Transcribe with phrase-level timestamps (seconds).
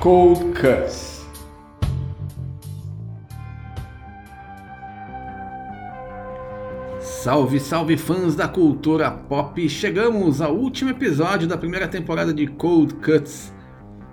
[0.00, 1.26] Cold Cuts.
[7.00, 9.68] Salve, salve fãs da cultura pop!
[9.68, 13.52] Chegamos ao último episódio da primeira temporada de Cold Cuts.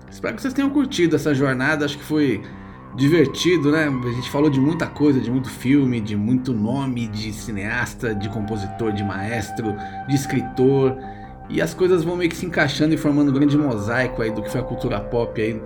[0.09, 2.41] Espero que vocês tenham curtido essa jornada, acho que foi
[2.95, 3.88] divertido, né?
[3.88, 8.27] A gente falou de muita coisa, de muito filme, de muito nome de cineasta, de
[8.30, 9.75] compositor, de maestro,
[10.08, 10.97] de escritor.
[11.49, 14.41] E as coisas vão meio que se encaixando e formando um grande mosaico aí do
[14.41, 15.61] que foi a cultura pop aí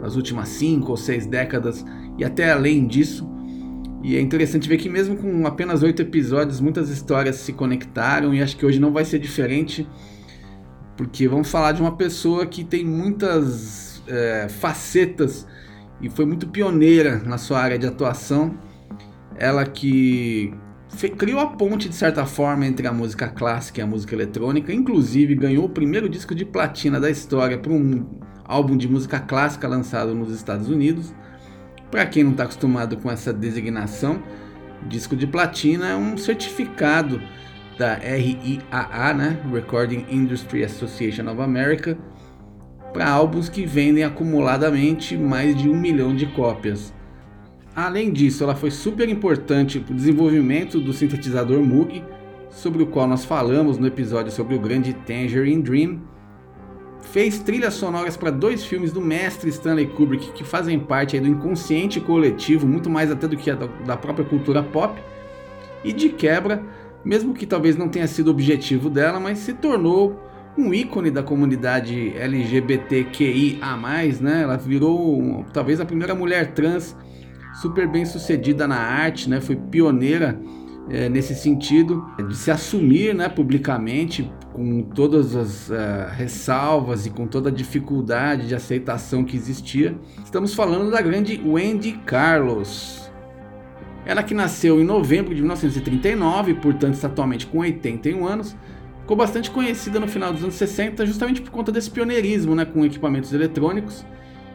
[0.00, 1.84] nas últimas cinco ou seis décadas
[2.18, 3.28] e até além disso.
[4.02, 8.42] E é interessante ver que mesmo com apenas oito episódios, muitas histórias se conectaram e
[8.42, 9.86] acho que hoje não vai ser diferente,
[10.96, 15.46] porque vamos falar de uma pessoa que tem muitas é, facetas
[16.00, 18.54] e foi muito pioneira na sua área de atuação.
[19.36, 20.52] Ela que
[21.16, 25.34] criou a ponte de certa forma entre a música clássica e a música eletrônica, inclusive
[25.34, 30.14] ganhou o primeiro disco de platina da história para um álbum de música clássica lançado
[30.14, 31.14] nos Estados Unidos.
[31.90, 34.22] Para quem não está acostumado com essa designação,
[34.88, 37.20] disco de platina é um certificado
[37.78, 39.40] da RIAA, né?
[39.52, 41.96] Recording Industry Association of America,
[42.92, 46.92] para álbuns que vendem acumuladamente mais de um milhão de cópias.
[47.86, 52.04] Além disso, ela foi super importante para o desenvolvimento do sintetizador Moog,
[52.50, 56.02] sobre o qual nós falamos no episódio sobre o grande Tangerine Dream,
[57.00, 62.00] fez trilhas sonoras para dois filmes do mestre Stanley Kubrick que fazem parte do inconsciente
[62.00, 65.00] coletivo, muito mais até do que da própria cultura pop.
[65.82, 66.62] E de quebra,
[67.02, 70.20] mesmo que talvez não tenha sido o objetivo dela, mas se tornou
[70.54, 73.74] um ícone da comunidade LGBTQIA+,
[74.20, 74.42] né?
[74.42, 76.94] Ela virou talvez a primeira mulher trans
[77.54, 79.40] super bem sucedida na arte, né?
[79.40, 80.38] Foi pioneira
[80.90, 85.74] é, nesse sentido de se assumir, né, publicamente com todas as uh,
[86.12, 89.96] ressalvas e com toda a dificuldade de aceitação que existia.
[90.24, 93.08] Estamos falando da grande Wendy Carlos.
[94.04, 98.56] Ela que nasceu em novembro de 1939, portanto está atualmente com 81 anos,
[99.02, 102.84] ficou bastante conhecida no final dos anos 60 justamente por conta desse pioneirismo né, com
[102.84, 104.04] equipamentos eletrônicos,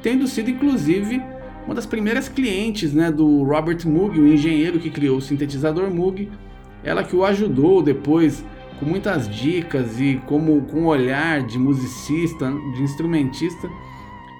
[0.01, 1.21] tendo sido inclusive
[1.65, 6.29] uma das primeiras clientes né, do Robert Moog, o engenheiro que criou o sintetizador Moog,
[6.83, 8.45] ela que o ajudou depois
[8.79, 13.69] com muitas dicas e como com um olhar de musicista, de instrumentista,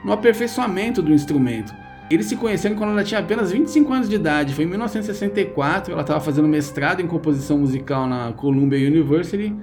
[0.03, 1.73] no aperfeiçoamento do instrumento.
[2.11, 6.01] Eles se conheceram quando ela tinha apenas 25 anos de idade, foi em 1964, ela
[6.01, 9.55] estava fazendo mestrado em composição musical na Columbia University,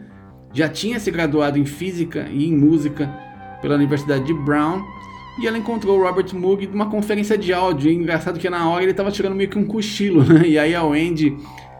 [0.52, 3.08] já tinha se graduado em física e em música
[3.60, 4.82] pela Universidade de Brown,
[5.38, 7.90] e ela encontrou o Robert Moog numa conferência de áudio.
[7.90, 10.46] E engraçado que na hora ele estava tirando meio que um cochilo, né?
[10.46, 11.36] E aí a Wendy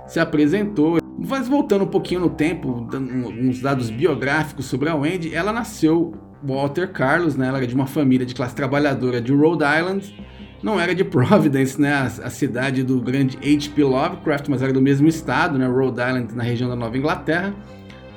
[0.06, 0.98] se apresentou.
[1.18, 6.14] Mas voltando um pouquinho no tempo, dando uns dados biográficos sobre a Wendy, ela nasceu
[6.42, 7.46] Walter Carlos, né?
[7.48, 10.14] Ela era de uma família de classe trabalhadora de Rhode Island.
[10.62, 11.92] Não era de Providence, né?
[11.92, 13.84] A, a cidade do grande H.P.
[13.84, 15.66] Lovecraft, mas era do mesmo estado, né?
[15.66, 17.54] Rhode Island, na região da Nova Inglaterra.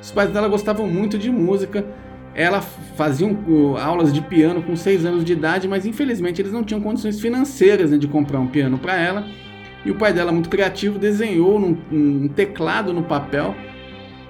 [0.02, 1.85] Os pais dela gostavam muito de música.
[2.35, 6.63] Ela fazia um, aulas de piano com 6 anos de idade, mas infelizmente eles não
[6.63, 9.25] tinham condições financeiras né, de comprar um piano para ela.
[9.85, 13.56] E o pai dela, muito criativo, desenhou num, um teclado no papel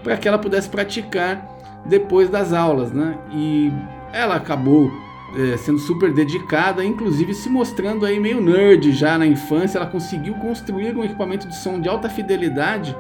[0.04, 1.50] para que ela pudesse praticar
[1.86, 3.18] depois das aulas, né?
[3.32, 3.72] E
[4.14, 4.92] ela acabou
[5.36, 9.78] é, sendo super dedicada, inclusive se mostrando aí meio nerd já na infância.
[9.78, 12.96] Ela conseguiu construir um equipamento de som de alta fidelidade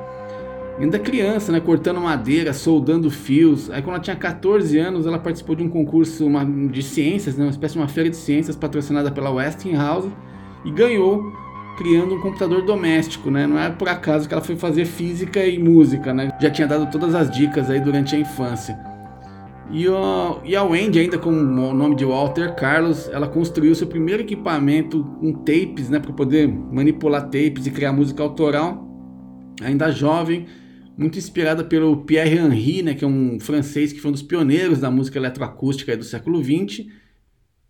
[0.79, 3.69] ainda criança, né, cortando madeira, soldando fios.
[3.71, 7.45] Aí quando ela tinha 14 anos, ela participou de um concurso uma, de ciências, né,
[7.45, 10.11] uma espécie de uma feira de ciências patrocinada pela Westinghouse
[10.63, 11.31] e ganhou
[11.77, 13.45] criando um computador doméstico, né?
[13.45, 16.31] Não é por acaso que ela foi fazer física e música, né?
[16.41, 18.79] Já tinha dado todas as dicas aí durante a infância.
[19.69, 23.87] E, o, e a Wendy, ainda com o nome de Walter Carlos, ela construiu seu
[23.87, 25.99] primeiro equipamento com tapes, né?
[25.99, 28.87] Para poder manipular tapes e criar música autoral.
[29.61, 30.45] Ainda jovem,
[30.97, 32.93] muito inspirada pelo Pierre Henry, né?
[32.93, 36.85] Que é um francês que foi um dos pioneiros da música eletroacústica do século XX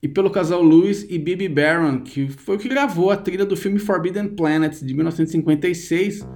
[0.02, 3.58] e pelo casal Lewis e Bibi Baron, que foi o que gravou a trilha do
[3.58, 6.28] filme Forbidden Planet de 1956,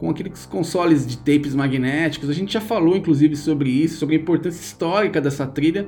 [0.00, 2.28] com aqueles consoles de tapes magnéticos.
[2.28, 5.86] A gente já falou inclusive sobre isso, sobre a importância histórica dessa trilha,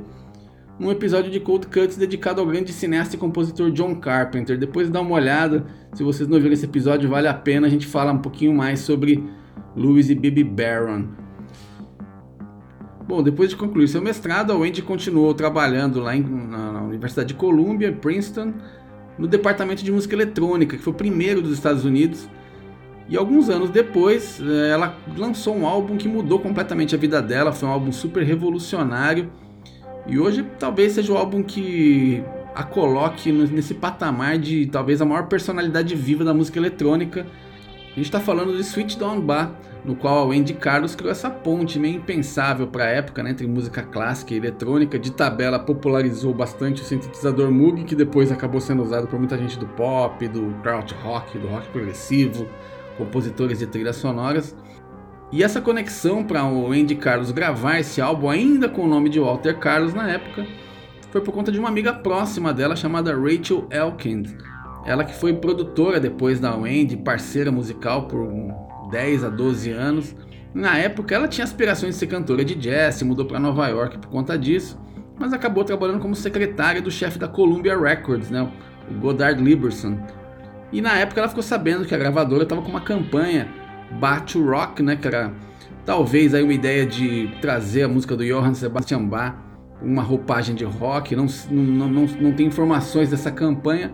[0.78, 4.56] num episódio de Cold Cuts dedicado ao grande cineasta e compositor John Carpenter.
[4.56, 7.88] Depois dá uma olhada, se vocês não viram esse episódio, vale a pena a gente
[7.88, 9.24] falar um pouquinho mais sobre
[9.76, 11.04] Louis e Bibi Barron.
[13.06, 17.28] Bom, depois de concluir seu mestrado, a Wendy continuou trabalhando lá em, na, na Universidade
[17.28, 18.54] de Columbia, Princeton,
[19.16, 22.28] no departamento de música eletrônica, que foi o primeiro dos Estados Unidos.
[23.08, 27.52] E alguns anos depois, eh, ela lançou um álbum que mudou completamente a vida dela,
[27.52, 29.30] foi um álbum super revolucionário.
[30.08, 32.24] E hoje talvez seja o álbum que
[32.54, 37.26] a coloque nesse patamar de talvez a maior personalidade viva da música eletrônica.
[37.96, 39.52] A gente está falando de Sweet Down Bar,
[39.82, 43.46] no qual o Andy Carlos criou essa ponte meio impensável para a época né, entre
[43.46, 44.98] música clássica e eletrônica.
[44.98, 49.58] De tabela popularizou bastante o sintetizador Moog, que depois acabou sendo usado por muita gente
[49.58, 52.46] do pop, do crowd rock, do rock progressivo,
[52.98, 54.54] compositores de trilhas sonoras.
[55.32, 59.18] E essa conexão para o Andy Carlos gravar esse álbum ainda com o nome de
[59.18, 60.46] Walter Carlos na época
[61.10, 64.36] foi por conta de uma amiga próxima dela chamada Rachel Elkind.
[64.86, 68.28] Ela que foi produtora depois da Wendy, parceira musical por
[68.90, 70.14] 10 a 12 anos.
[70.54, 74.08] Na época ela tinha aspirações de ser cantora de jazz, mudou para Nova York por
[74.08, 74.78] conta disso,
[75.18, 78.48] mas acabou trabalhando como secretária do chefe da Columbia Records, né,
[78.88, 79.98] o Goddard Liberson.
[80.72, 83.48] E na época ela ficou sabendo que a gravadora estava com uma campanha
[84.00, 85.32] Bate Rock, né, que era
[85.84, 89.34] talvez aí uma ideia de trazer a música do Johann Sebastian Bach,
[89.82, 93.92] uma roupagem de rock, não, não, não, não tem informações dessa campanha.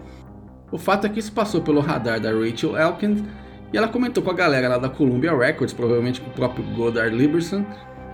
[0.72, 3.18] O fato é que isso passou pelo radar da Rachel Elkind
[3.72, 7.14] e ela comentou com a galera lá da Columbia Records, provavelmente com o próprio Goddard
[7.14, 7.64] Liberson,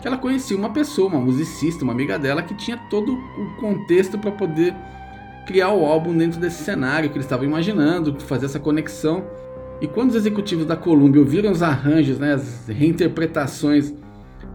[0.00, 4.18] que ela conhecia uma pessoa, uma musicista, uma amiga dela, que tinha todo o contexto
[4.18, 4.74] para poder
[5.46, 9.24] criar o álbum dentro desse cenário que eles estavam imaginando, fazer essa conexão.
[9.80, 13.94] E quando os executivos da Columbia ouviram os arranjos, né, as reinterpretações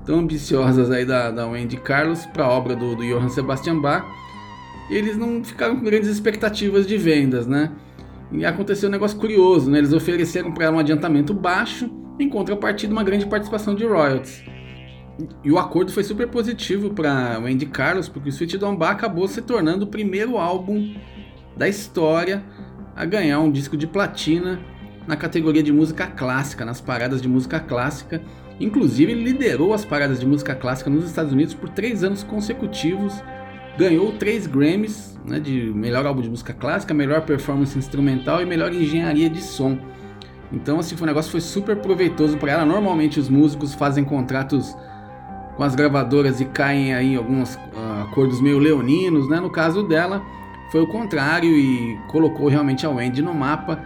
[0.05, 4.05] tão ambiciosas aí da, da Wendy Carlos para a obra do, do Johann Sebastian Bach,
[4.89, 7.71] eles não ficaram com grandes expectativas de vendas, né?
[8.33, 9.77] E aconteceu um negócio curioso, né?
[9.77, 11.89] Eles ofereceram para ela um adiantamento baixo,
[12.19, 14.43] em contrapartida uma grande participação de royalties.
[15.43, 18.91] E o acordo foi super positivo para o Andy Carlos, porque o Sweet Don Bar
[18.91, 20.95] acabou se tornando o primeiro álbum
[21.55, 22.43] da história
[22.95, 24.59] a ganhar um disco de platina
[25.07, 28.21] na categoria de música clássica, nas paradas de música clássica.
[28.59, 33.13] Inclusive, ele liderou as paradas de música clássica nos Estados Unidos por três anos consecutivos
[33.77, 38.73] ganhou três Grammys né, de melhor álbum de música clássica, melhor performance instrumental e melhor
[38.73, 39.77] engenharia de som.
[40.51, 42.65] Então, assim, foi um negócio foi super proveitoso para ela.
[42.65, 44.75] Normalmente os músicos fazem contratos
[45.55, 49.39] com as gravadoras e caem aí em alguns uh, acordos meio leoninos, né?
[49.39, 50.23] No caso dela,
[50.71, 53.79] foi o contrário e colocou realmente a Wendy no mapa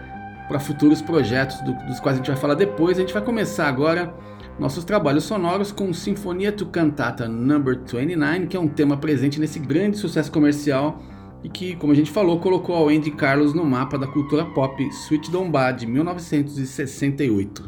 [0.46, 2.98] para futuros projetos do, dos quais a gente vai falar depois.
[2.98, 4.14] A gente vai começar agora
[4.58, 9.58] nossos trabalhos sonoros com Sinfonia to Cantata Number 29, que é um tema presente nesse
[9.58, 11.00] grande sucesso comercial
[11.44, 14.82] e que, como a gente falou, colocou a Andy Carlos no mapa da cultura pop
[14.88, 17.64] Sweet Domba de 1968.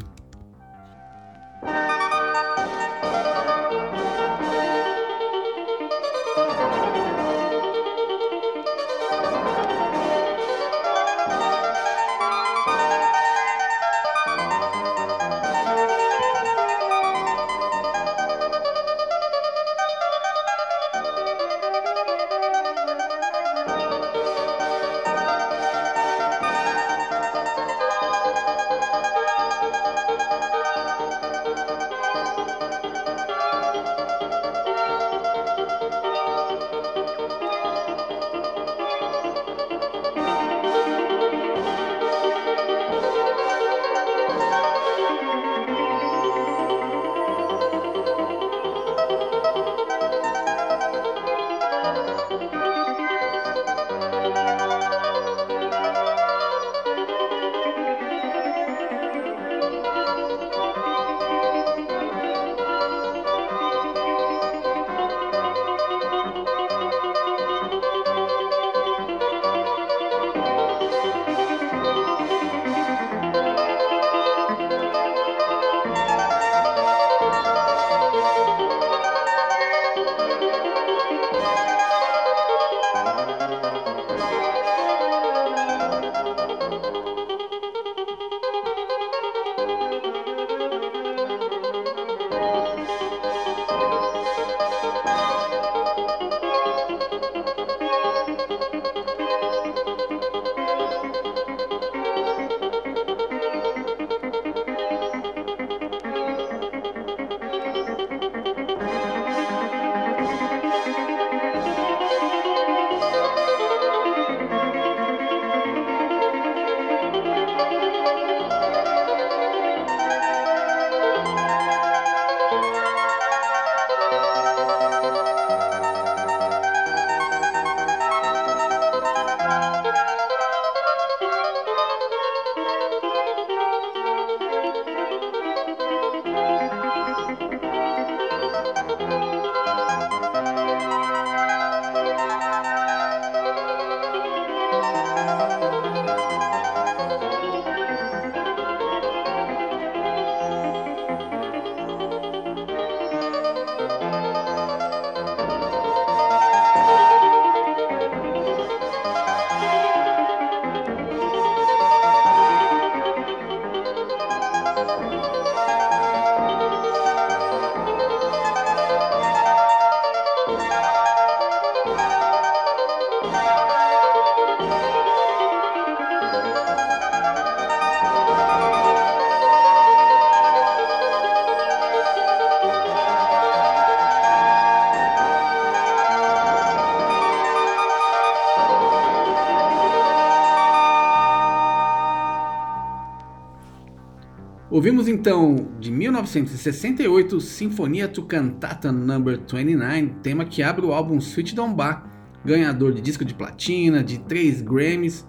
[194.71, 199.21] Ouvimos então de 1968 Sinfonia to Cantata No.
[199.21, 202.09] 29, tema que abre o álbum Sweet Don't Bar,
[202.45, 205.25] ganhador de disco de platina, de 3 Grammys,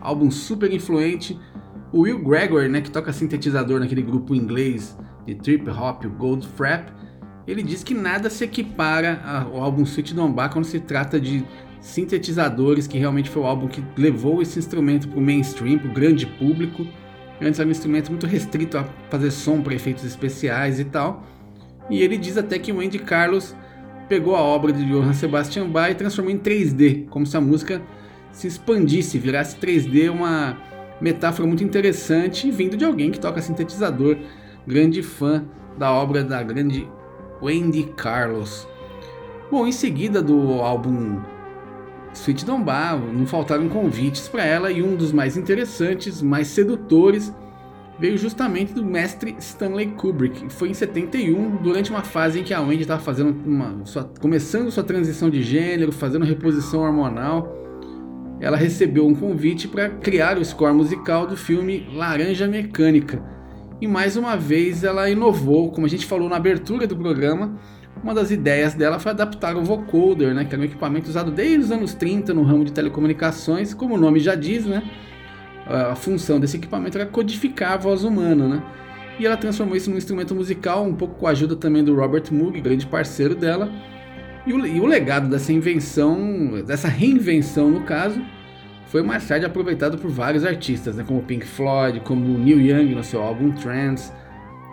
[0.00, 1.38] álbum super influente.
[1.92, 6.48] O Will Gregor, né, que toca sintetizador naquele grupo inglês de trip hop, o Gold
[6.56, 6.88] Frap,
[7.46, 11.44] ele diz que nada se equipara ao álbum Sweet Don't Bar quando se trata de
[11.82, 15.92] sintetizadores, que realmente foi o álbum que levou esse instrumento para o mainstream, para o
[15.92, 16.86] grande público.
[17.40, 21.22] Antes era um instrumento muito restrito a fazer som para efeitos especiais e tal.
[21.90, 23.54] E ele diz até que o Andy Carlos
[24.08, 27.82] pegou a obra de Johann Sebastian Bach e transformou em 3D, como se a música
[28.32, 30.56] se expandisse, virasse 3D, uma
[31.00, 34.16] metáfora muito interessante, vindo de alguém que toca sintetizador,
[34.66, 35.44] grande fã
[35.78, 36.88] da obra da grande
[37.42, 38.66] Wendy Carlos.
[39.50, 41.20] Bom, em seguida do álbum
[42.16, 47.32] Sweet Dombar, não faltaram convites para ela e um dos mais interessantes, mais sedutores,
[47.98, 50.52] veio justamente do mestre Stanley Kubrick.
[50.52, 54.70] Foi em 71, durante uma fase em que a Wendy estava fazendo uma, sua, começando
[54.70, 57.54] sua transição de gênero, fazendo reposição hormonal.
[58.40, 63.22] Ela recebeu um convite para criar o score musical do filme Laranja Mecânica.
[63.80, 67.58] E mais uma vez ela inovou, como a gente falou na abertura do programa,
[68.06, 71.58] uma das ideias dela foi adaptar o vocoder, né, que era um equipamento usado desde
[71.58, 74.80] os anos 30 no ramo de telecomunicações, como o nome já diz, né,
[75.66, 78.62] a função desse equipamento era codificar a voz humana, né,
[79.18, 82.22] e ela transformou isso num instrumento musical, um pouco com a ajuda também do Robert
[82.30, 83.68] Moog, grande parceiro dela,
[84.46, 88.22] e o, e o legado dessa invenção, dessa reinvenção no caso,
[88.86, 93.02] foi mais tarde aproveitado por vários artistas, né, como Pink Floyd, como Neil Young no
[93.02, 94.12] seu álbum Trance,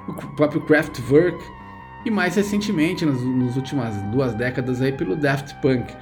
[0.07, 1.62] o próprio Kraftwerk,
[2.05, 5.93] e mais recentemente, nas, nas últimas duas décadas, aí, pelo Daft Punk.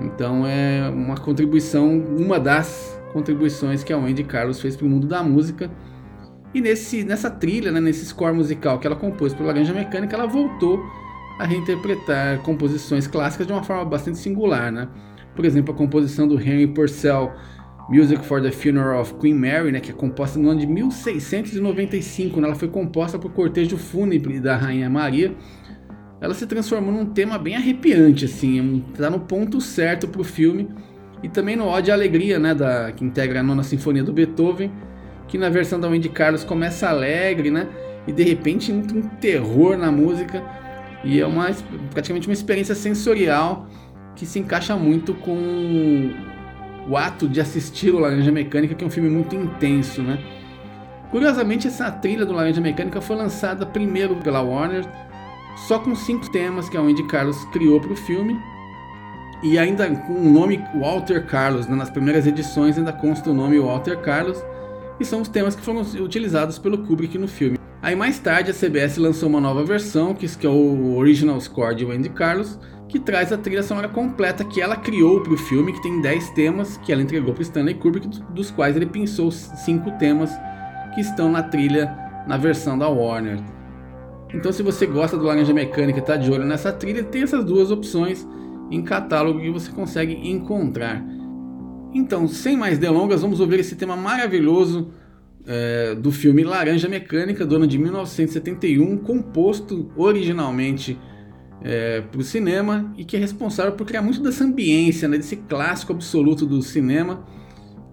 [0.00, 5.06] Então é uma contribuição, uma das contribuições que a Wendy Carlos fez para o mundo
[5.06, 5.70] da música.
[6.54, 10.26] E nesse, nessa trilha, né, nesse score musical que ela compôs para Laranja Mecânica, ela
[10.26, 10.82] voltou
[11.38, 14.70] a reinterpretar composições clássicas de uma forma bastante singular.
[14.70, 14.88] Né?
[15.34, 17.32] Por exemplo, a composição do Henry Purcell
[17.92, 22.40] Music for the Funeral of Queen Mary, né, que é composta no ano de 1695,
[22.40, 25.34] né, ela foi composta por cortejo fúnebre da Rainha Maria.
[26.18, 30.70] Ela se transformou num tema bem arrepiante, assim, tá no ponto certo para o filme.
[31.22, 34.72] E também no Ode à Alegria, né, da, que integra a nona sinfonia do Beethoven,
[35.28, 37.68] que na versão da Wendy Carlos começa alegre, né,
[38.06, 40.42] e de repente entra um terror na música.
[41.04, 41.50] E é uma,
[41.90, 43.68] praticamente uma experiência sensorial
[44.16, 46.10] que se encaixa muito com
[46.88, 50.18] o ato de assistir o Laranja Mecânica, que é um filme muito intenso, né?
[51.10, 54.84] Curiosamente, essa trilha do Laranja Mecânica foi lançada primeiro pela Warner,
[55.68, 58.38] só com cinco temas que a Wendy Carlos criou para o filme,
[59.42, 61.76] e ainda com o nome Walter Carlos, né?
[61.76, 64.42] nas primeiras edições ainda consta o nome Walter Carlos,
[64.98, 67.58] e são os temas que foram utilizados pelo Kubrick no filme.
[67.82, 71.84] Aí mais tarde a CBS lançou uma nova versão, que é o Original Score de
[71.84, 72.58] Wendy Carlos,
[72.92, 76.28] que traz a trilha sonora completa que ela criou para o filme, que tem 10
[76.30, 80.30] temas que ela entregou para Stanley Kubrick, dos quais ele pensou 5 temas
[80.94, 81.90] que estão na trilha
[82.28, 83.40] na versão da Warner.
[84.34, 87.42] Então, se você gosta do Laranja Mecânica e está de olho nessa trilha, tem essas
[87.42, 88.28] duas opções
[88.70, 91.02] em catálogo que você consegue encontrar.
[91.94, 94.90] Então, sem mais delongas, vamos ouvir esse tema maravilhoso
[95.46, 100.98] é, do filme Laranja Mecânica, do ano de 1971, composto originalmente
[101.64, 105.36] é, para o cinema e que é responsável por criar muito dessa ambiência, né, desse
[105.36, 107.24] clássico absoluto do cinema,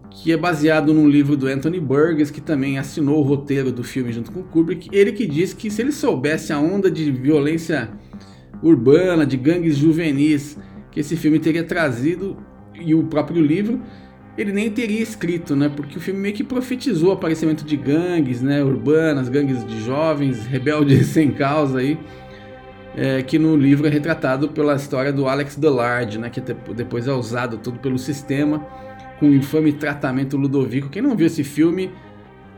[0.09, 4.11] que é baseado num livro do Anthony Burgess, que também assinou o roteiro do filme
[4.11, 4.89] junto com Kubrick.
[4.91, 7.89] Ele que disse que se ele soubesse a onda de violência
[8.61, 10.57] urbana, de gangues juvenis
[10.91, 12.37] que esse filme teria trazido
[12.73, 13.79] e o próprio livro,
[14.37, 15.69] ele nem teria escrito, né?
[15.69, 20.45] Porque o filme meio que profetizou o aparecimento de gangues, né, urbanas, gangues de jovens,
[20.45, 21.97] rebeldes sem causa aí
[22.95, 27.13] é, que no livro é retratado pela história do Alex Delarge, né, que depois é
[27.13, 28.65] usado todo pelo sistema
[29.19, 30.89] com o infame tratamento Ludovico.
[30.89, 31.91] Quem não viu esse filme,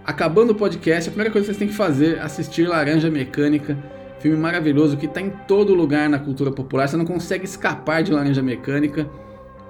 [0.06, 3.78] acabando o podcast, a primeira coisa que vocês têm que fazer é assistir Laranja Mecânica,
[4.20, 6.88] filme maravilhoso que está em todo lugar na cultura popular.
[6.88, 9.10] Você não consegue escapar de Laranja Mecânica.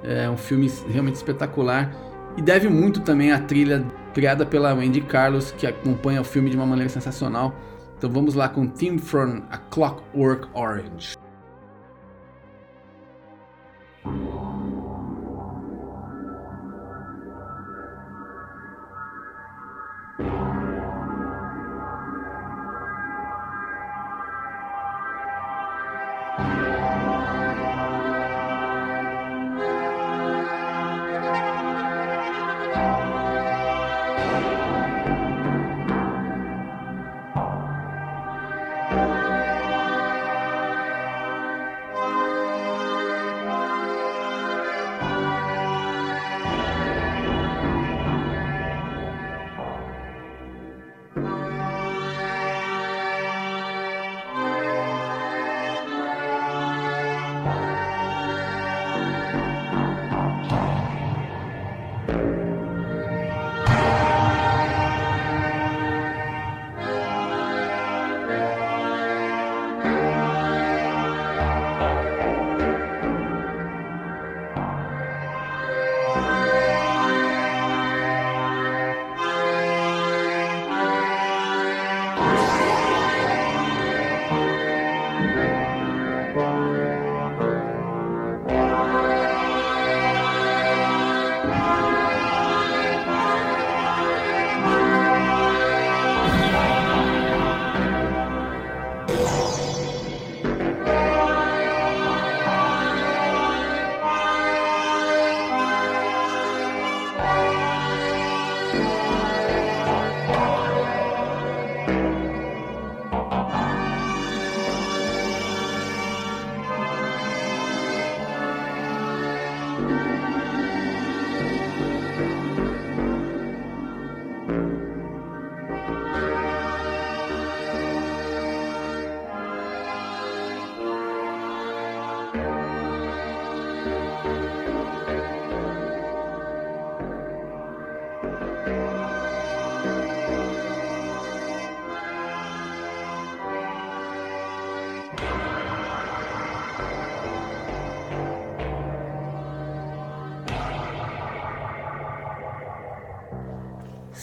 [0.03, 1.95] É um filme realmente espetacular
[2.37, 6.57] e deve muito também à trilha criada pela Wendy Carlos, que acompanha o filme de
[6.57, 7.55] uma maneira sensacional.
[8.01, 11.15] Então vamos lá com Theme from A Clockwork Orange.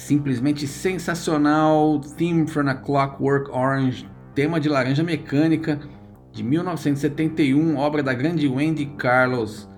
[0.08, 5.78] Simplesmente sensacional Theme from a Clockwork Orange, tema de Laranja Mecânica
[6.32, 9.68] de 1971, obra da grande Wendy Carlos.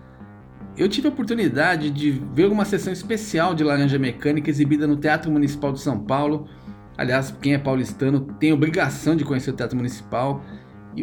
[0.76, 5.32] Eu tive a oportunidade de ver uma sessão especial de Laranja Mecânica exibida no Teatro
[5.32, 6.46] Municipal de São Paulo.
[6.96, 10.44] Aliás, quem é paulistano tem obrigação de conhecer o Teatro Municipal,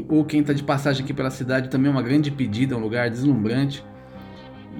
[0.07, 3.09] ou quem está de passagem aqui pela cidade também é uma grande pedida, um lugar
[3.09, 3.83] deslumbrante.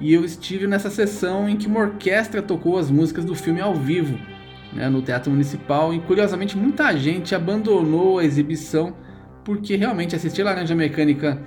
[0.00, 3.74] E eu estive nessa sessão em que uma orquestra tocou as músicas do filme ao
[3.74, 4.18] vivo
[4.72, 8.94] né, no Teatro Municipal e curiosamente muita gente abandonou a exibição
[9.44, 11.40] porque realmente assistir Laranja Mecânica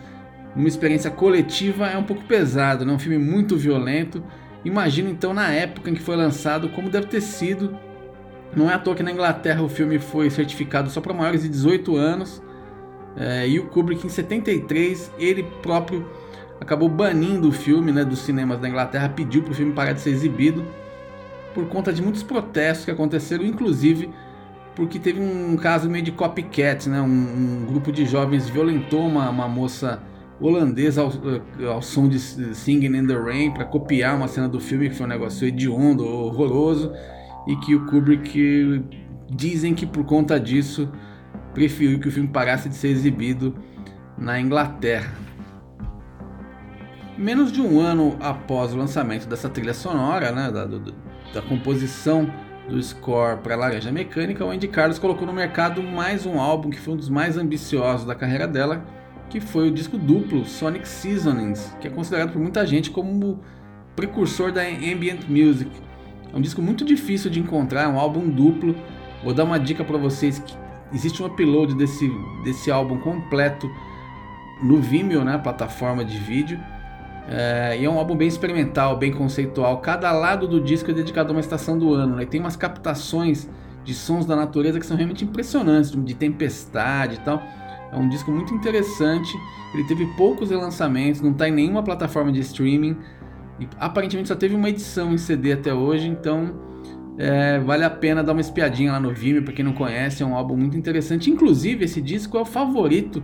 [0.56, 2.92] numa experiência coletiva é um pouco pesado, né?
[2.92, 4.24] um filme muito violento.
[4.66, 7.78] Imagino então na época em que foi lançado como deve ter sido.
[8.56, 11.50] Não é à toa que na Inglaterra o filme foi certificado só para maiores de
[11.50, 12.42] 18 anos.
[13.16, 16.10] É, e o Kubrick em 73 ele próprio
[16.60, 20.02] acabou banindo o filme né, dos cinemas da Inglaterra, pediu para o filme parar de
[20.02, 20.66] ser exibido
[21.54, 24.10] por conta de muitos protestos que aconteceram, inclusive
[24.76, 27.02] porque teve um caso meio de copycat, né?
[27.02, 27.06] Um,
[27.62, 30.02] um grupo de jovens violentou uma, uma moça
[30.40, 31.12] holandesa ao,
[31.70, 35.06] ao, som de Singing in the Rain para copiar uma cena do filme que foi
[35.06, 36.92] um negócio hediondo, horroroso,
[37.48, 38.84] e que o Kubrick
[39.30, 40.90] dizem que por conta disso
[41.54, 43.54] preferiu que o filme parasse de ser exibido
[44.18, 45.14] na Inglaterra.
[47.18, 50.94] Menos de um ano após o lançamento dessa trilha sonora, né, da, do,
[51.34, 52.32] da composição
[52.68, 56.80] do score para Laranja Mecânica, o Andy Carlos colocou no mercado mais um álbum que
[56.80, 58.86] foi um dos mais ambiciosos da carreira dela,
[59.30, 63.40] que foi o disco duplo Sonic Seasonings, que é considerado por muita gente como
[63.96, 65.72] precursor da ambient music.
[66.34, 68.76] É um disco muito difícil de encontrar, é um álbum duplo.
[69.24, 70.54] Vou dar uma dica para vocês que
[70.94, 72.10] existe um upload desse,
[72.44, 73.70] desse álbum completo
[74.64, 76.60] no Vimeo, né, plataforma de vídeo.
[77.28, 79.78] É, e é um álbum bem experimental, bem conceitual.
[79.80, 82.16] Cada lado do disco é dedicado a uma estação do ano.
[82.16, 82.26] Né?
[82.26, 83.50] Tem umas captações
[83.84, 87.42] de sons da natureza que são realmente impressionantes, de tempestade e tal.
[87.92, 89.38] É um disco muito interessante.
[89.74, 92.98] Ele teve poucos relançamentos, não está em nenhuma plataforma de streaming.
[93.60, 96.56] E aparentemente só teve uma edição em CD até hoje, então
[97.18, 100.24] é, vale a pena dar uma espiadinha lá no Vimeo para quem não conhece.
[100.24, 101.30] É um álbum muito interessante.
[101.30, 103.24] Inclusive, esse disco é o favorito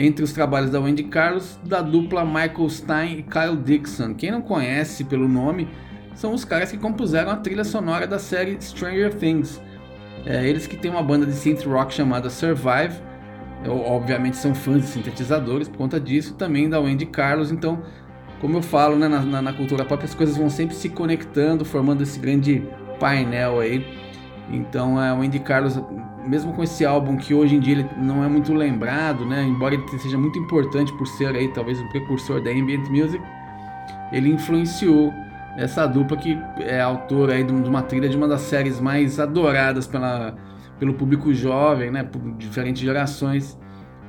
[0.00, 4.14] entre os trabalhos da Wendy Carlos, da dupla Michael Stein e Kyle Dixon.
[4.14, 5.68] Quem não conhece pelo nome,
[6.14, 9.60] são os caras que compuseram a trilha sonora da série Stranger Things.
[10.24, 12.94] É, eles que têm uma banda de synth rock chamada Survive,
[13.64, 17.82] eu, obviamente são fãs de sintetizadores por conta disso, também da Wendy Carlos, então,
[18.40, 21.64] como eu falo né, na, na, na cultura pop, as coisas vão sempre se conectando,
[21.64, 22.62] formando esse grande
[23.00, 23.84] painel aí.
[24.48, 25.76] Então, é, Wendy Carlos
[26.28, 29.42] mesmo com esse álbum que hoje em dia ele não é muito lembrado, né?
[29.42, 33.22] Embora ele seja muito importante por ser aí talvez o precursor da ambient music,
[34.12, 35.12] ele influenciou
[35.56, 39.86] essa dupla que é autora aí de uma trilha de uma das séries mais adoradas
[39.86, 40.36] pela,
[40.78, 42.02] pelo público jovem, né?
[42.04, 43.58] Por diferentes gerações,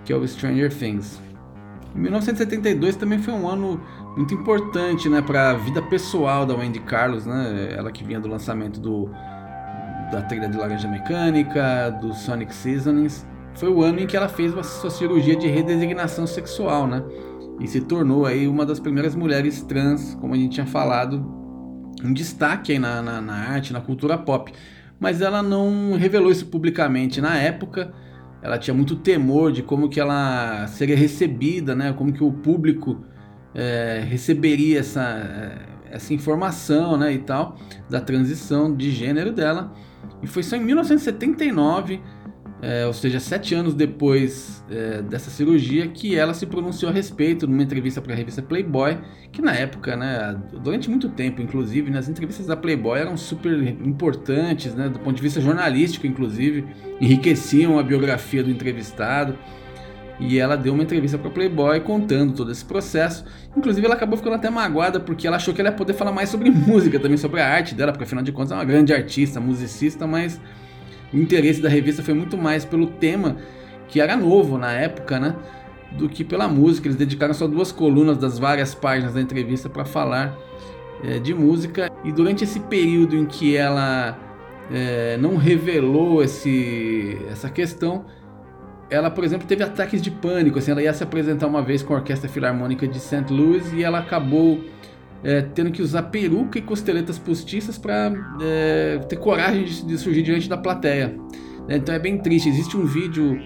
[0.03, 1.21] que é o Stranger Things.
[1.95, 3.81] 1972 também foi um ano
[4.15, 7.73] muito importante, né, para a vida pessoal da Wendy Carlos, né?
[7.75, 9.09] Ela que vinha do lançamento do
[10.11, 14.57] da trilha de Laranja Mecânica, do Sonic Seasonings, foi o ano em que ela fez
[14.57, 17.03] a sua cirurgia de redesignação sexual, né?
[17.59, 21.25] E se tornou aí uma das primeiras mulheres trans, como a gente tinha falado,
[22.03, 24.51] um destaque aí na, na, na arte, na cultura pop.
[24.99, 27.91] Mas ela não revelou isso publicamente na época.
[28.41, 31.91] Ela tinha muito temor de como que ela seria recebida, né?
[31.91, 33.03] Como que o público
[33.53, 35.01] é, receberia essa,
[35.91, 37.13] essa informação, né?
[37.13, 37.57] E tal
[37.89, 39.73] da transição de gênero dela.
[40.21, 42.01] E foi só em 1979,
[42.61, 47.47] é, ou seja, sete anos depois é, dessa cirurgia, que ela se pronunciou a respeito
[47.47, 48.97] numa entrevista para a revista Playboy,
[49.31, 53.51] que na época, né, durante muito tempo, inclusive, né, as entrevistas da Playboy eram super
[53.85, 56.65] importantes, né, do ponto de vista jornalístico, inclusive,
[56.99, 59.37] enriqueciam a biografia do entrevistado.
[60.19, 63.23] E ela deu uma entrevista para Playboy contando todo esse processo.
[63.55, 66.29] Inclusive, ela acabou ficando até magoada porque ela achou que ela ia poder falar mais
[66.29, 69.39] sobre música, também sobre a arte dela, porque afinal de contas é uma grande artista,
[69.39, 70.39] musicista, mas
[71.13, 73.37] o interesse da revista foi muito mais pelo tema
[73.87, 75.35] que era novo na época, né?
[75.91, 76.87] do que pela música.
[76.87, 80.37] Eles dedicaram só duas colunas das várias páginas da entrevista para falar
[81.03, 81.91] é, de música.
[82.03, 84.17] E durante esse período em que ela
[84.71, 88.05] é, não revelou esse, essa questão,
[88.89, 90.59] ela, por exemplo, teve ataques de pânico.
[90.59, 93.25] Assim, ela ia se apresentar uma vez com a Orquestra Filarmônica de St.
[93.29, 94.59] Louis e ela acabou
[95.23, 100.23] é, tendo que usar peruca e costeletas postiças para é, ter coragem de, de, surgir
[100.23, 101.15] diante da plateia.
[101.67, 102.49] Então é bem triste.
[102.49, 103.39] Existe um vídeo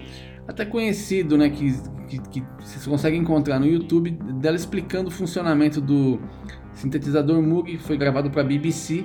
[0.48, 1.74] até conhecido, né, que,
[2.08, 6.20] que, que você consegue encontrar no YouTube, dela explicando o funcionamento do
[6.72, 9.04] sintetizador Moog, foi gravado para a BBC,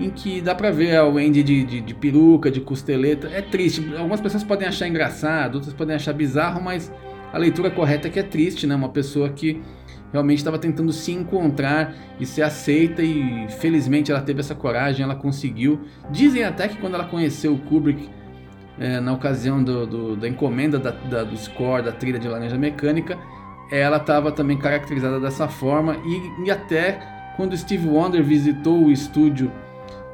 [0.00, 3.28] em que dá para ver a Wendy de, de, de, peruca, de costeleta.
[3.28, 3.94] É triste.
[3.96, 6.90] Algumas pessoas podem achar engraçado, outras podem achar bizarro, mas
[7.32, 8.74] a leitura correta é que é triste, né?
[8.74, 9.60] Uma pessoa que
[10.10, 15.14] realmente estava tentando se encontrar e ser aceita e felizmente ela teve essa coragem, ela
[15.14, 15.80] conseguiu.
[16.10, 18.08] Dizem até que quando ela conheceu o Kubrick
[18.78, 22.56] é, na ocasião do, do, da encomenda da, da, do score da trilha de Laranja
[22.56, 23.18] Mecânica,
[23.70, 26.98] ela estava também caracterizada dessa forma e, e até
[27.36, 29.52] quando Steve Wonder visitou o estúdio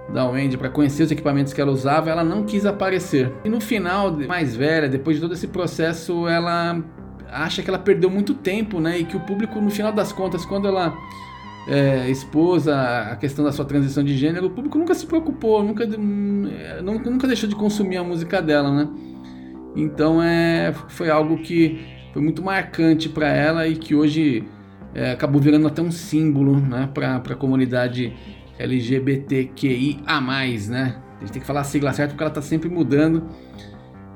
[0.08, 3.32] da Wendy para conhecer os equipamentos que ela usava, ela não quis aparecer.
[3.44, 6.82] E no final, mais velha, depois de todo esse processo, ela
[7.30, 8.98] acha que ela perdeu muito tempo, né?
[8.98, 10.96] E que o público, no final das contas, quando ela
[11.68, 15.62] é, expôs a, a, questão da sua transição de gênero, o público nunca se preocupou,
[15.62, 18.88] nunca, é, nunca, nunca deixou de consumir a música dela, né?
[19.74, 21.80] Então é, foi algo que
[22.12, 24.44] foi muito marcante para ela e que hoje
[24.94, 28.14] é, acabou virando até um símbolo né, para a comunidade
[28.58, 30.20] LGBTQIA+,
[30.68, 30.96] né?
[31.16, 33.24] A gente tem que falar a sigla certa porque ela está sempre mudando.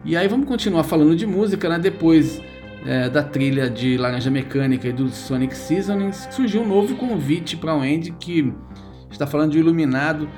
[0.05, 1.79] E aí vamos continuar falando de música, né?
[1.79, 2.41] Depois
[2.87, 7.75] é, da trilha de Laranja Mecânica e do Sonic Seasonings, surgiu um novo convite para
[7.75, 8.53] o Andy que
[9.11, 10.29] está falando de Iluminado.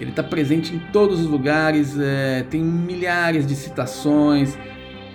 [0.00, 4.58] Ele está presente em todos os lugares, é, tem milhares de citações.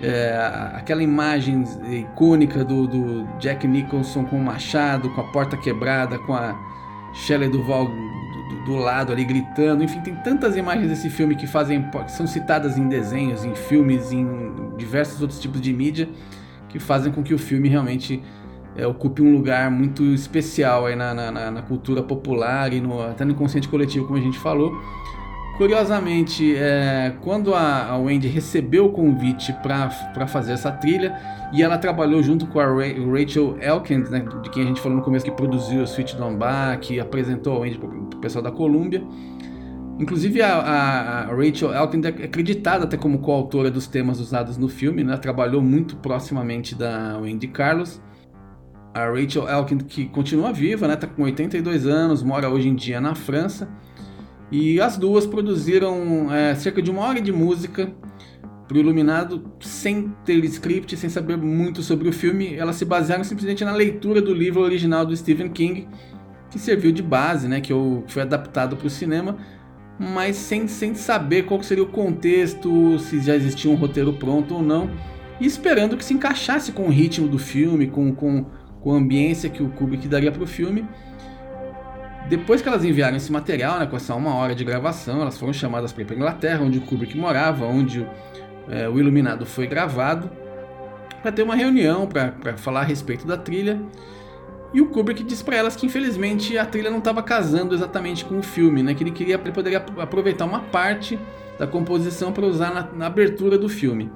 [0.02, 6.18] É, aquela imagem icônica do, do, Jack Nicholson com o machado, com a porta quebrada,
[6.20, 6.58] com a
[7.12, 7.90] Shelley Duval
[8.64, 9.82] do, do, lado ali gritando.
[9.82, 14.12] Enfim, tem tantas imagens desse filme que fazem que são citadas em desenhos, em filmes,
[14.12, 14.26] em
[14.76, 16.08] diversos outros tipos de mídia
[16.70, 18.22] que fazem com que o filme realmente
[18.76, 23.24] é, ocupe um lugar muito especial aí na, na, na, cultura popular e no, até
[23.24, 24.72] no inconsciente coletivo, como a gente falou.
[25.60, 31.14] Curiosamente, é, quando a, a, Wendy recebeu o convite para fazer essa trilha,
[31.52, 35.04] e ela trabalhou junto com a Rachel Elkind, né, de quem a gente falou no
[35.04, 39.04] começo, que produziu Switch Don't Back, que apresentou a Wendy para o pessoal da Columbia.
[39.98, 44.66] Inclusive a, a, a Rachel Elkind é acreditada até como coautora dos temas usados no
[44.66, 45.14] filme, né?
[45.18, 48.00] Trabalhou muito proximamente da Wendy Carlos.
[48.94, 50.96] A Rachel Elkind que continua viva, né?
[50.96, 53.68] Tá com 82 anos, mora hoje em dia na França.
[54.50, 57.92] E as duas produziram é, cerca de uma hora de música
[58.66, 62.54] para o Iluminado sem ter script, sem saber muito sobre o filme.
[62.54, 65.88] Elas se basearam simplesmente na leitura do livro original do Stephen King,
[66.50, 67.60] que serviu de base, né?
[67.60, 67.72] Que
[68.08, 69.36] foi adaptado para o cinema
[70.00, 74.62] mas sem, sem saber qual seria o contexto, se já existia um roteiro pronto ou
[74.62, 74.90] não,
[75.38, 78.46] e esperando que se encaixasse com o ritmo do filme, com, com,
[78.80, 80.86] com a ambiência que o Kubrick daria para o filme.
[82.30, 85.52] Depois que elas enviaram esse material, né, com essa uma hora de gravação, elas foram
[85.52, 88.06] chamadas para ir para Inglaterra, onde o Kubrick morava, onde
[88.68, 90.30] é, o Iluminado foi gravado,
[91.20, 93.82] para ter uma reunião para falar a respeito da trilha.
[94.72, 98.38] E o Kubrick disse para elas que infelizmente a trilha não estava casando exatamente com
[98.38, 98.94] o filme, né?
[98.94, 101.18] Que ele queria ele poderia aproveitar uma parte
[101.58, 104.08] da composição para usar na, na, abertura do filme.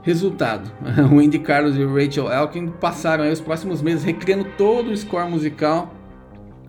[0.00, 0.72] Resultado:
[1.12, 5.30] o Andy Carlos e o Rachel Elkin passaram os próximos meses recriando todo o score
[5.30, 5.92] musical,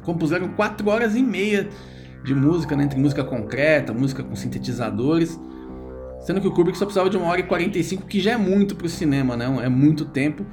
[0.03, 1.69] compuseram 4 horas e meia
[2.23, 2.83] de música, né?
[2.83, 5.39] entre música concreta, música com sintetizadores,
[6.21, 8.75] sendo que o Kubrick só precisava de uma hora e 45, que já é muito
[8.75, 9.45] para o cinema, né?
[9.63, 10.45] É muito tempo.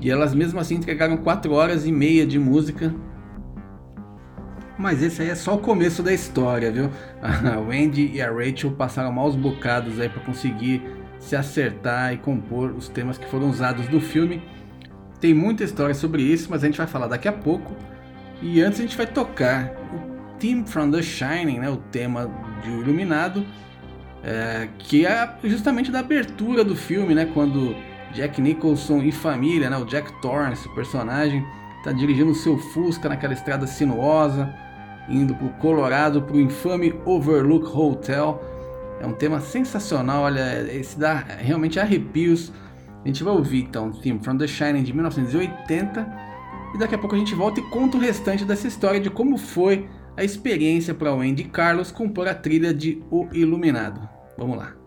[0.00, 2.94] E elas mesmo assim entregaram 4 horas e meia de música.
[4.78, 6.88] Mas esse aí é só o começo da história, viu?
[7.22, 10.82] A Wendy e a Rachel passaram maus bocados aí para conseguir
[11.18, 14.42] se acertar e compor os temas que foram usados no filme.
[15.20, 17.76] Tem muita história sobre isso, mas a gente vai falar daqui a pouco.
[18.42, 21.68] E antes a gente vai tocar o Theme from the Shining, né?
[21.68, 22.30] o tema
[22.62, 23.44] de O Iluminado,
[24.22, 27.26] é, que é justamente da abertura do filme, né?
[27.32, 27.76] Quando
[28.14, 29.76] Jack Nicholson e família, né?
[29.76, 31.44] O Jack Torrance, o personagem,
[31.78, 34.52] está dirigindo o seu Fusca naquela estrada sinuosa,
[35.08, 38.42] indo para o Colorado, para o infame Overlook Hotel.
[39.00, 42.52] É um tema sensacional, olha, esse dá realmente arrepios.
[43.02, 46.29] A gente vai ouvir então o theme From the Shining de 1980
[46.74, 49.36] e daqui a pouco a gente volta e conta o restante dessa história de como
[49.36, 54.08] foi a experiência para o Andy Carlos compor a trilha de O Iluminado.
[54.36, 54.79] Vamos lá.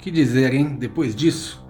[0.00, 0.76] Que dizer, hein?
[0.78, 1.64] Depois disso,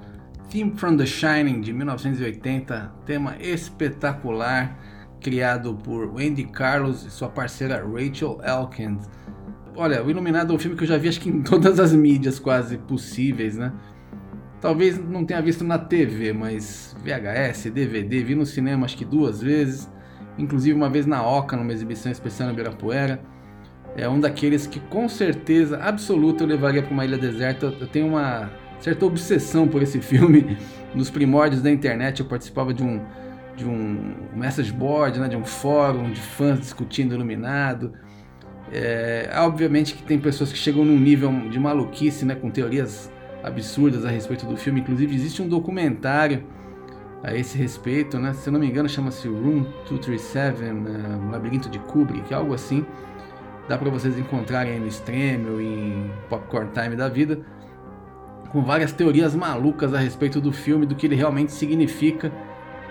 [0.48, 4.78] Theme from The Shining de 1980, tema espetacular,
[5.20, 9.08] criado por Wendy Carlos e sua parceira Rachel Elkins.
[9.76, 11.92] Olha, O Iluminado é um filme que eu já vi acho que em todas as
[11.92, 13.72] mídias quase possíveis, né?
[14.60, 19.40] Talvez não tenha visto na TV, mas VHS, DVD, vi no cinema acho que duas
[19.40, 19.90] vezes,
[20.36, 23.20] inclusive uma vez na Oca, numa exibição especial no Ibirapuera
[23.96, 27.66] é um daqueles que com certeza absoluta eu levaria para uma ilha deserta.
[27.66, 30.56] Eu tenho uma certa obsessão por esse filme.
[30.94, 33.00] Nos primórdios da internet eu participava de um
[33.56, 37.92] de um message board, né, de um fórum de fãs discutindo Iluminado.
[38.72, 44.06] É, obviamente que tem pessoas que chegam num nível de maluquice, né, com teorias absurdas
[44.06, 44.80] a respeito do filme.
[44.80, 46.46] Inclusive existe um documentário
[47.22, 48.32] a esse respeito, né?
[48.32, 52.86] Se eu não me engano chama-se Room 237, uh, Labirinto de Kubrick, algo assim
[53.70, 57.38] dá para vocês encontrarem no Stream ou em Popcorn Time da vida,
[58.50, 62.32] com várias teorias malucas a respeito do filme, do que ele realmente significa.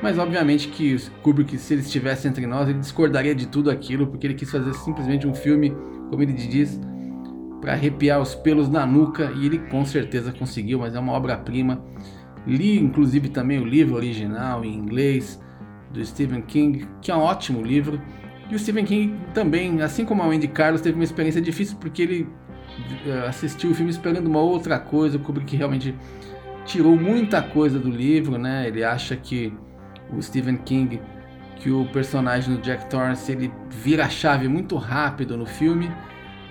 [0.01, 4.25] Mas obviamente que Kubrick, se ele estivesse entre nós, ele discordaria de tudo aquilo, porque
[4.25, 5.75] ele quis fazer simplesmente um filme,
[6.09, 6.79] como ele diz,
[7.59, 11.83] para arrepiar os pelos na nuca, e ele com certeza conseguiu, mas é uma obra-prima.
[12.47, 15.43] Li inclusive também o livro original em inglês
[15.91, 17.99] do Stephen King, que é um ótimo livro.
[18.49, 22.01] E o Stephen King também, assim como a Wendy Carlos, teve uma experiência difícil porque
[22.01, 22.27] ele
[23.05, 25.17] eh, assistiu o filme esperando uma outra coisa.
[25.17, 25.93] O Kubrick realmente
[26.65, 28.67] tirou muita coisa do livro, né?
[28.67, 29.53] Ele acha que
[30.11, 30.99] o Stephen King,
[31.57, 35.91] que o personagem do Jack Torrance, ele vira a chave muito rápido no filme.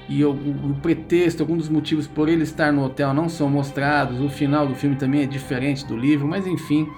[0.08, 4.20] E o, o, pretexto, alguns dos motivos por ele estar no hotel não são mostrados.
[4.20, 6.88] O final do filme também é diferente do livro, mas enfim,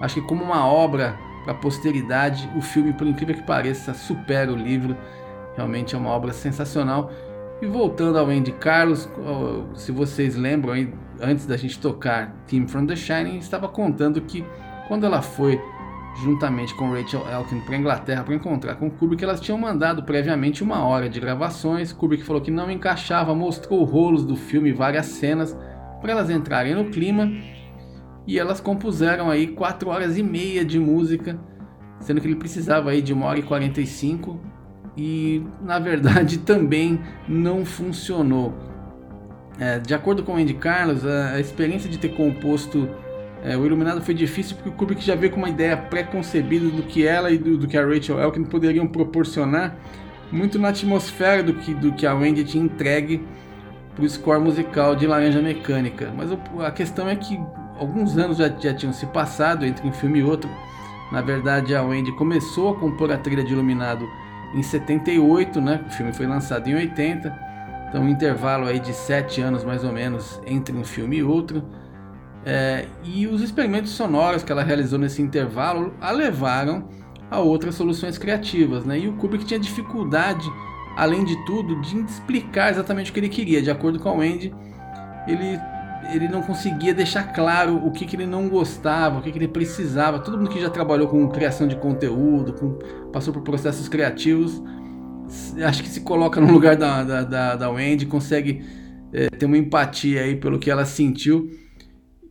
[0.00, 2.50] acho que como uma obra para a posteridade.
[2.56, 4.96] O filme, por incrível que pareça, supera o livro.
[5.56, 7.10] Realmente é uma obra sensacional.
[7.60, 9.08] E voltando ao Andy Carlos,
[9.74, 10.72] se vocês lembram,
[11.20, 14.44] antes da gente tocar Team from the Shining, estava contando que
[14.88, 15.60] quando ela foi
[16.22, 20.84] juntamente com Rachel Elkin para Inglaterra para encontrar com Kubrick, elas tinham mandado previamente uma
[20.84, 21.92] hora de gravações.
[21.92, 25.56] Kubrick falou que não encaixava, mostrou rolos do filme, várias cenas
[26.00, 27.30] para elas entrarem no clima
[28.26, 31.38] e elas compuseram aí 4 horas e meia de música,
[32.00, 34.40] sendo que ele precisava aí de 1 hora e 45
[34.96, 38.54] e na verdade também não funcionou.
[39.58, 42.88] É, de acordo com o Andy Carlos, a, a experiência de ter composto
[43.42, 46.82] é, o Iluminado foi difícil porque o Kubrick já veio com uma ideia pré-concebida do
[46.82, 49.76] que ela e do, do, que a Rachel Elkin poderiam proporcionar,
[50.30, 53.24] muito na atmosfera do que, do que a Wendy tinha entregue
[53.94, 56.12] para o score musical de Laranja Mecânica.
[56.14, 56.30] Mas
[56.64, 57.40] a questão é que
[57.80, 60.48] alguns anos já, já tinham se passado entre um filme e outro.
[61.10, 64.06] Na verdade, a Wendy começou a compor a trilha de Iluminado
[64.54, 65.84] em 78, né?
[65.86, 67.34] O filme foi lançado em 80,
[67.88, 71.64] então um intervalo aí de sete anos mais ou menos entre um filme e outro.
[72.44, 76.88] É, e os experimentos sonoros que ela realizou nesse intervalo a levaram
[77.30, 78.98] a outras soluções criativas, né?
[78.98, 80.50] E o Kubrick tinha dificuldade,
[80.96, 83.62] além de tudo, de explicar exatamente o que ele queria.
[83.62, 84.54] De acordo com a Wendy,
[85.26, 85.58] ele
[86.12, 89.48] ele não conseguia deixar claro o que, que ele não gostava, o que, que ele
[89.48, 90.18] precisava.
[90.18, 92.78] Todo mundo que já trabalhou com criação de conteúdo, com,
[93.12, 94.62] passou por processos criativos,
[95.64, 98.64] acho que se coloca no lugar da, da, da, da Wendy, consegue
[99.12, 101.50] é, ter uma empatia aí pelo que ela sentiu.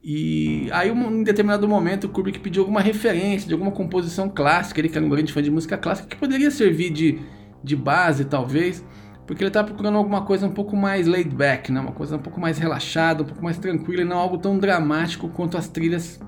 [0.04, 4.80] E aí, um, em determinado momento, o Kubrick pediu alguma referência de alguma composição clássica,
[4.80, 7.20] ele que era um grande fã de música clássica, que poderia servir de,
[7.64, 8.84] de base, talvez
[9.30, 11.80] porque ele está procurando alguma coisa um pouco mais laid back, né?
[11.80, 15.30] uma coisa um pouco mais relaxada, um pouco mais tranquila e não algo tão dramático
[15.30, 16.20] quanto as trilhas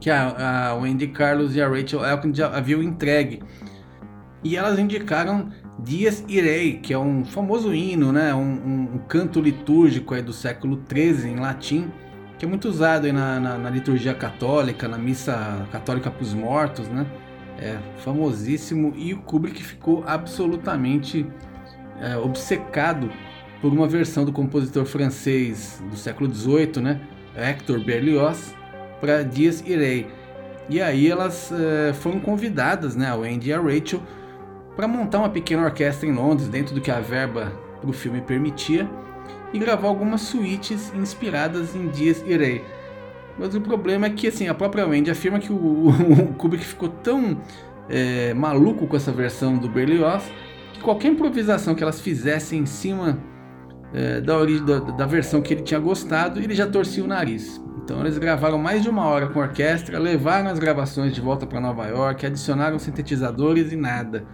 [0.00, 3.42] que a, a Wendy Carlos e a Rachel Elkin já haviam entregue.
[4.42, 8.34] E elas indicaram Dias Irei, que é um famoso hino, né?
[8.34, 11.92] um, um, um canto litúrgico aí do século XIII em latim,
[12.38, 16.32] que é muito usado aí na, na, na liturgia católica, na missa católica para os
[16.32, 17.06] mortos, né?
[17.58, 21.26] É famosíssimo e o Kubrick ficou absolutamente
[22.00, 23.10] é, obcecado
[23.60, 27.00] por uma versão do compositor francês do século XVIII, né,
[27.34, 28.54] Hector Berlioz,
[29.00, 30.06] para Dias Irei.
[30.68, 34.02] E aí elas uh, foram convidadas, né, a Wendy e a Rachel,
[34.76, 38.20] para montar uma pequena orquestra em Londres, dentro do que a verba para o filme
[38.20, 38.88] permitia,
[39.52, 42.62] e gravar algumas suítes inspiradas em Dias Irei.
[43.38, 46.88] Mas o problema é que assim, a própria Wendy afirma que o, o Kubrick ficou
[46.88, 47.40] tão
[47.88, 50.22] é, maluco com essa versão do Berlioz
[50.84, 53.18] qualquer improvisação que elas fizessem em cima
[53.92, 57.60] é, da, da, da, versão que ele tinha gostado, ele já torcia o nariz.
[57.82, 61.46] Então eles gravaram mais de uma hora com a orquestra, levaram as gravações de volta
[61.46, 64.24] para Nova York, adicionaram sintetizadores e nada.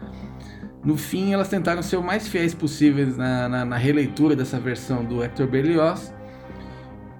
[0.84, 5.04] No fim, elas tentaram ser o mais fiéis possíveis na, na, na releitura dessa versão
[5.04, 6.12] do Hector Berlioz.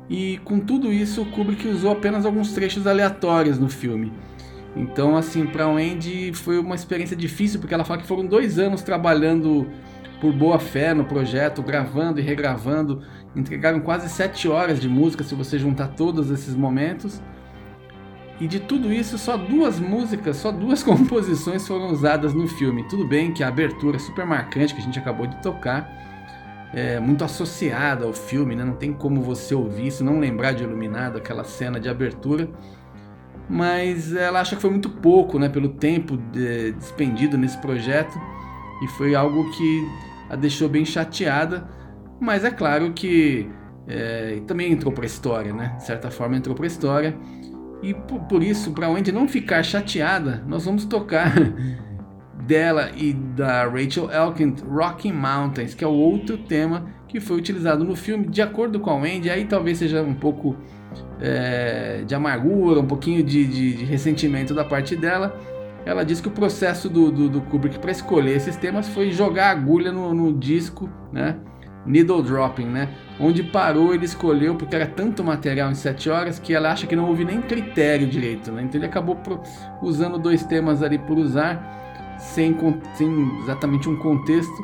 [0.08, 4.12] E com tudo isso, o Kubrick usou apenas alguns trechos aleatórios no filme.
[4.76, 8.82] Então, assim, para Wendy foi uma experiência difícil, porque ela fala que foram dois anos
[8.82, 9.68] trabalhando
[10.20, 13.02] por boa fé no projeto, gravando e regravando.
[13.34, 17.20] Entregaram quase sete horas de música, se você juntar todos esses momentos.
[18.40, 22.86] E de tudo isso, só duas músicas, só duas composições foram usadas no filme.
[22.88, 25.90] Tudo bem que a abertura é super marcante que a gente acabou de tocar,
[26.72, 28.64] é muito associada ao filme, né?
[28.64, 32.48] não tem como você ouvir isso, não lembrar de Iluminado, aquela cena de abertura.
[33.50, 38.16] Mas ela acha que foi muito pouco, né, pelo tempo de, despendido nesse projeto,
[38.80, 39.88] e foi algo que
[40.30, 41.68] a deixou bem chateada.
[42.20, 43.50] Mas é claro que
[43.88, 45.74] é, também entrou para a história, né?
[45.76, 47.16] De certa forma entrou para a história.
[47.82, 51.34] E por, por isso, para Wendy não ficar chateada, nós vamos tocar
[52.46, 57.84] dela e da Rachel Elkind, Rocky Mountains, que é o outro tema que foi utilizado
[57.84, 58.26] no filme.
[58.26, 60.56] De acordo com a Wendy, aí talvez seja um pouco
[61.20, 65.36] é, de amargura, um pouquinho de, de, de, ressentimento da parte dela.
[65.84, 69.50] Ela diz que o processo do, do, do Kubrick para escolher esses temas foi jogar
[69.50, 71.36] agulha no, no disco, né?
[71.84, 72.90] needle dropping, né?
[73.18, 76.94] Onde parou, ele escolheu, porque era tanto material em 7 horas que ela acha que
[76.94, 78.62] não houve nem critério direito, né?
[78.62, 79.18] Então ele acabou
[79.82, 82.54] usando dois temas ali por usar, sem,
[82.94, 84.62] sem exatamente um contexto.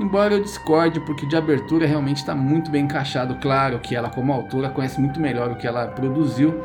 [0.00, 4.32] Embora eu discorde, porque de abertura realmente está muito bem encaixado, claro que ela, como
[4.32, 6.58] autora, conhece muito melhor o que ela produziu.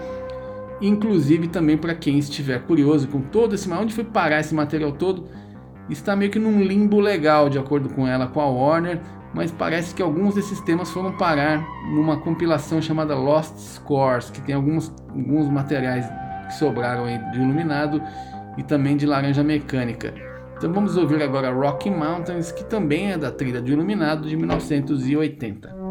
[0.82, 5.28] Inclusive também para quem estiver curioso com todo esse, onde foi parar esse material todo,
[5.90, 9.02] está meio que num limbo legal, de acordo com ela, com a Warner,
[9.34, 11.62] mas parece que alguns desses temas foram parar
[11.94, 16.06] numa compilação chamada Lost Scores, que tem alguns, alguns materiais
[16.48, 18.02] que sobraram aí de Iluminado
[18.58, 20.25] e também de Laranja Mecânica.
[20.66, 25.85] Então vamos ouvir agora Rocky Mountains, que também é da trilha de Iluminado de 1980.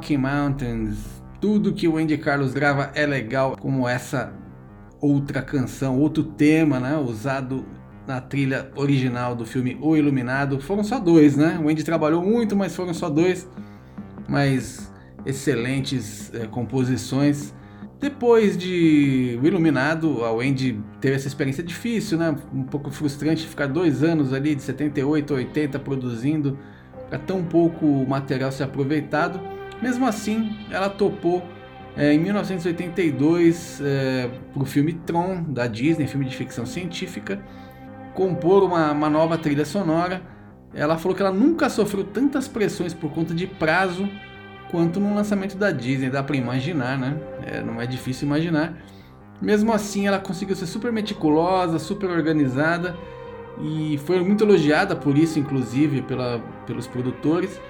[0.00, 0.96] Rocky Mountains.
[1.42, 4.32] Tudo que o Andy Carlos grava é legal, como essa
[4.98, 7.66] outra canção, outro tema, né, usado
[8.06, 10.58] na trilha original do filme O Iluminado.
[10.58, 11.60] Foram só dois, né?
[11.62, 13.46] O Andy trabalhou muito, mas foram só dois.
[14.26, 14.90] Mas
[15.26, 17.52] excelentes é, composições.
[18.00, 22.34] Depois de O Iluminado, a Wendy teve essa experiência difícil, né?
[22.54, 26.58] Um pouco frustrante ficar dois anos ali, de 78 a 80, produzindo
[27.10, 29.59] para tão pouco material ser aproveitado.
[29.82, 31.42] Mesmo assim, ela topou
[31.96, 37.42] é, em 1982 é, para o filme Tron da Disney, filme de ficção científica,
[38.14, 40.22] compor uma, uma nova trilha sonora.
[40.72, 44.08] Ela falou que ela nunca sofreu tantas pressões por conta de prazo
[44.70, 47.16] quanto no lançamento da Disney, dá para imaginar, né?
[47.44, 48.76] É, não é difícil imaginar.
[49.42, 52.96] Mesmo assim, ela conseguiu ser super meticulosa, super organizada
[53.62, 57.60] e foi muito elogiada por isso, inclusive, pela, pelos produtores.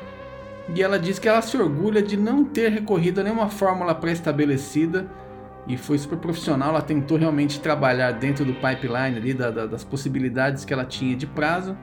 [0.75, 5.11] E ela diz que ela se orgulha de não ter recorrido a nenhuma fórmula pré-estabelecida
[5.67, 6.71] e foi super profissional.
[6.71, 11.17] Ela tentou realmente trabalhar dentro do pipeline ali, da, da, das possibilidades que ela tinha
[11.17, 11.77] de prazo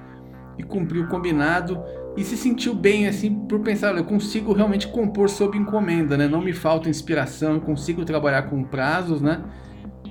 [0.58, 1.84] e cumpriu o combinado
[2.16, 6.28] e se sentiu bem assim por pensar, eu consigo realmente compor sob encomenda, né?
[6.28, 9.44] Não me falta inspiração, eu consigo trabalhar com prazos, né?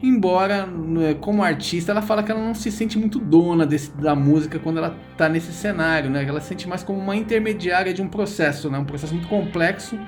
[0.02, 4.14] Embora, né, como artista, ela fala que ela não se sente muito dona desse, da
[4.14, 6.24] música quando ela está nesse cenário, né?
[6.24, 8.78] Ela se sente mais como uma intermediária de um processo, né?
[8.78, 9.98] Um processo muito complexo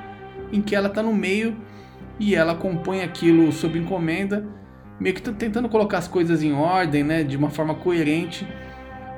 [0.53, 1.57] em que ela está no meio
[2.19, 4.47] e ela compõe aquilo sob encomenda,
[5.01, 7.23] meio que tentando colocar as coisas em ordem, né?
[7.23, 8.47] De uma forma coerente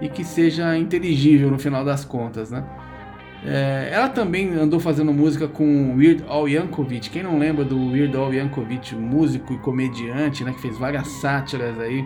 [0.00, 2.64] e que seja inteligível no final das contas, né?
[3.44, 7.08] É, ela também andou fazendo música com Weird Al Yankovic.
[7.08, 11.78] Quem não lembra do Weird Al Yankovic, músico e comediante, né, que fez várias sátiras
[11.78, 12.04] aí,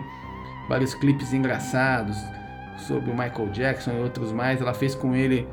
[0.69, 2.17] vários clipes engraçados
[2.77, 4.61] sobre o Michael Jackson e outros mais.
[4.61, 5.47] Ela fez com ele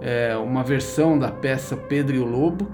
[0.00, 2.68] é, uma versão da peça Pedro e o Lobo.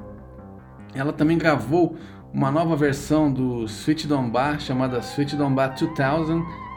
[0.94, 1.96] Ela também gravou
[2.32, 6.68] uma nova versão do Sweet Dombar chamada Sweet Dombar 2000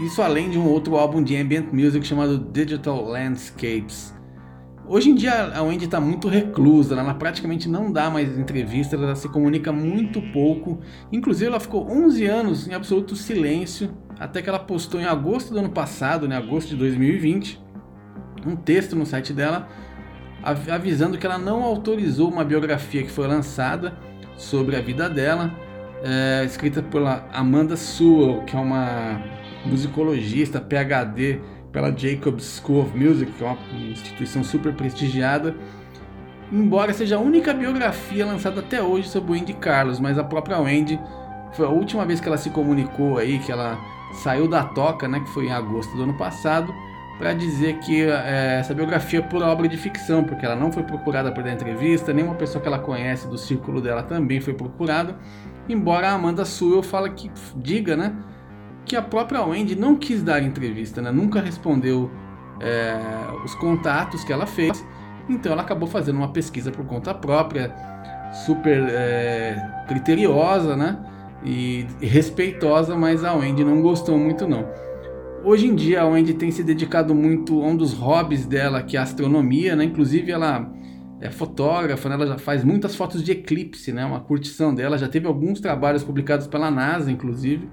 [0.00, 4.14] isso além de um outro álbum de ambient music chamado Digital Landscapes.
[4.92, 9.14] Hoje em dia a Wendy está muito reclusa, ela praticamente não dá mais entrevistas, ela
[9.14, 10.80] se comunica muito pouco.
[11.10, 13.90] Inclusive ela ficou 11 anos em absoluto silêncio,
[14.20, 17.58] até que ela postou em agosto do ano passado, né, agosto de 2020,
[18.46, 19.66] um texto no site dela
[20.42, 23.96] avisando que ela não autorizou uma biografia que foi lançada
[24.36, 25.54] sobre a vida dela,
[26.04, 29.22] é, escrita pela Amanda Sewell, que é uma
[29.64, 31.40] musicologista, PhD
[31.72, 33.58] pela Jacobs School of Music, que é uma
[33.90, 35.56] instituição super prestigiada.
[36.52, 40.58] Embora seja a única biografia lançada até hoje sobre o Wendy Carlos, mas a própria
[40.60, 41.00] Wendy
[41.54, 43.78] foi a última vez que ela se comunicou aí, que ela
[44.22, 46.72] saiu da toca, né, que foi em agosto do ano passado,
[47.18, 50.82] para dizer que é, essa biografia é por obra de ficção, porque ela não foi
[50.82, 55.16] procurada para dar entrevista, nenhuma pessoa que ela conhece do círculo dela também foi procurada,
[55.68, 58.14] embora a Amanda Sewell fala que diga, né,
[58.84, 61.10] que a própria Wendy não quis dar entrevista, né?
[61.10, 62.10] nunca respondeu
[62.60, 62.96] é,
[63.44, 64.84] os contatos que ela fez,
[65.28, 67.74] então ela acabou fazendo uma pesquisa por conta própria,
[68.46, 70.98] super é, criteriosa, né?
[71.44, 74.66] E, respeitosa, mas a Wendy não gostou muito não.
[75.44, 78.96] Hoje em dia a Wendy tem se dedicado muito a um dos hobbies dela, que
[78.96, 79.84] é a astronomia, né?
[79.84, 80.70] Inclusive ela
[81.20, 82.14] é fotógrafa, né?
[82.14, 84.04] ela já faz muitas fotos de eclipse, né?
[84.04, 87.68] Uma curtição dela, já teve alguns trabalhos publicados pela NASA, inclusive.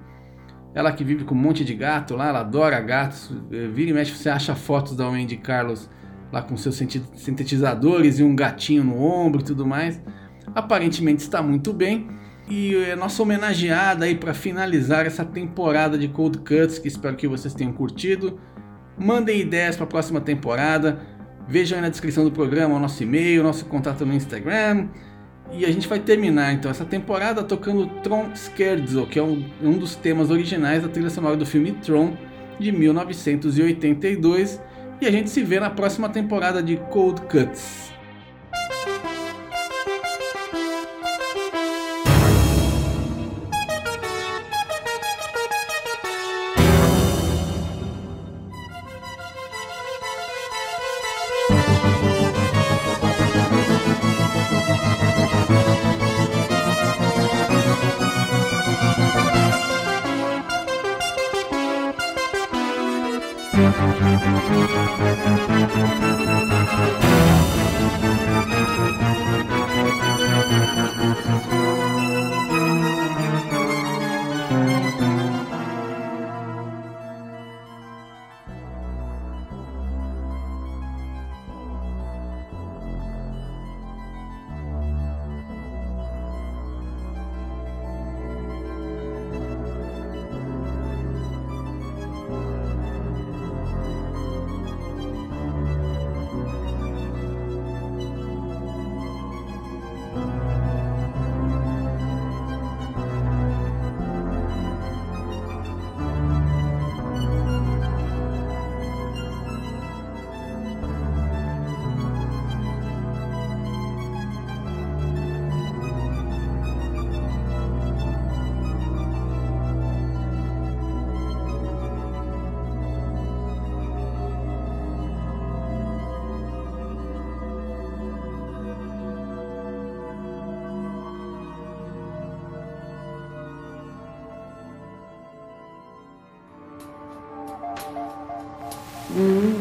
[0.74, 3.32] Ela que vive com um monte de gato lá, ela adora gatos.
[3.50, 5.90] Eh, vira e mexe, você acha fotos da Wendy Carlos
[6.32, 10.00] lá com seus sintetizadores e um gatinho no ombro e tudo mais.
[10.54, 12.08] Aparentemente está muito bem.
[12.48, 17.28] E é nossa homenageada aí para finalizar essa temporada de Cold Cuts, que espero que
[17.28, 18.40] vocês tenham curtido.
[18.98, 21.00] Mandem ideias para a próxima temporada.
[21.48, 24.88] Vejam aí na descrição do programa o nosso e-mail, nosso contato no Instagram.
[25.52, 29.76] E a gente vai terminar então essa temporada tocando Tron Scherzo, que é um, um
[29.76, 32.16] dos temas originais da trilha sonora do filme Tron
[32.58, 34.60] de 1982.
[35.00, 37.89] E a gente se vê na próxima temporada de Cold Cuts.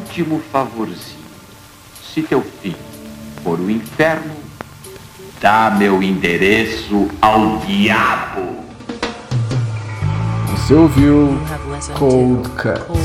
[0.10, 1.20] Último favorzinho.
[2.02, 2.76] Se teu filho
[3.44, 4.34] for o inferno,
[5.40, 8.58] dá meu endereço ao diabo.
[10.48, 11.38] Você ouviu
[11.94, 12.99] Cold Cuts.